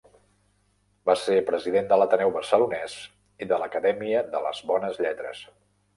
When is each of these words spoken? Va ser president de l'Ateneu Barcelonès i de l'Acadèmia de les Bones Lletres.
Va 1.09 1.15
ser 1.23 1.35
president 1.49 1.91
de 1.91 1.99
l'Ateneu 2.01 2.33
Barcelonès 2.37 2.95
i 3.47 3.49
de 3.53 3.61
l'Acadèmia 3.65 4.25
de 4.33 4.45
les 4.47 4.67
Bones 4.73 4.99
Lletres. 5.05 5.45